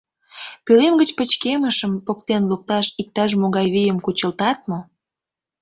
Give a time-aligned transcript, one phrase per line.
[0.65, 4.79] Пӧлем гыч пычкемышым поктен лукташ иктаж-могай вийым кучылтат мо?